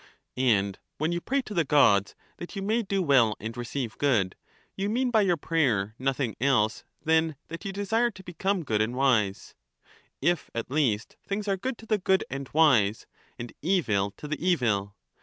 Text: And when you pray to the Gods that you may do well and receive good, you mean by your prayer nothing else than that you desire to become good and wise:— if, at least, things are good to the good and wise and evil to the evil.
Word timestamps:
And 0.35 0.79
when 0.97 1.11
you 1.11 1.21
pray 1.21 1.43
to 1.43 1.53
the 1.53 1.63
Gods 1.63 2.15
that 2.37 2.55
you 2.55 2.63
may 2.63 2.81
do 2.81 3.03
well 3.03 3.35
and 3.39 3.55
receive 3.55 3.99
good, 3.99 4.35
you 4.75 4.89
mean 4.89 5.11
by 5.11 5.21
your 5.21 5.37
prayer 5.37 5.93
nothing 5.99 6.35
else 6.41 6.83
than 7.03 7.35
that 7.49 7.63
you 7.65 7.71
desire 7.71 8.09
to 8.09 8.23
become 8.23 8.63
good 8.63 8.81
and 8.81 8.95
wise:— 8.95 9.53
if, 10.19 10.49
at 10.55 10.71
least, 10.71 11.17
things 11.27 11.47
are 11.47 11.55
good 11.55 11.77
to 11.77 11.85
the 11.85 11.99
good 11.99 12.25
and 12.31 12.49
wise 12.51 13.05
and 13.37 13.53
evil 13.61 14.09
to 14.17 14.27
the 14.27 14.43
evil. 14.43 14.95